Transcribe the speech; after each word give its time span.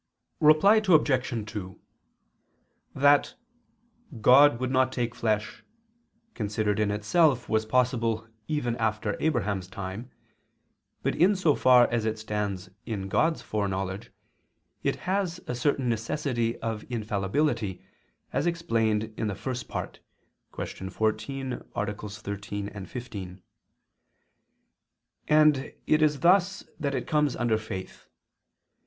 Reply 0.39 0.77
Obj. 0.77 1.45
2: 1.51 1.79
That 2.95 3.35
"God 4.19 4.59
would 4.59 4.71
not 4.71 4.91
take 4.91 5.13
flesh," 5.13 5.63
considered 6.33 6.79
in 6.79 6.89
itself 6.89 7.47
was 7.47 7.67
possible 7.67 8.27
even 8.47 8.75
after 8.77 9.15
Abraham's 9.19 9.67
time, 9.67 10.09
but 11.03 11.13
in 11.15 11.35
so 11.35 11.53
far 11.53 11.87
as 11.91 12.05
it 12.05 12.17
stands 12.17 12.71
in 12.83 13.09
God's 13.09 13.43
foreknowledge, 13.43 14.09
it 14.81 14.95
has 15.05 15.39
a 15.45 15.53
certain 15.53 15.87
necessity 15.87 16.57
of 16.61 16.83
infallibility, 16.89 17.85
as 18.33 18.47
explained 18.47 19.13
in 19.17 19.27
the 19.27 19.35
First 19.35 19.67
Part 19.67 19.99
(Q. 20.51 20.89
14, 20.89 21.61
AA. 21.75 21.93
13, 22.07 22.85
15): 22.87 23.41
and 25.27 25.55
it 25.85 26.01
is 26.01 26.21
thus 26.21 26.63
that 26.79 26.95
it 26.95 27.05
comes 27.05 27.35
under 27.35 27.59
faith. 27.59 28.07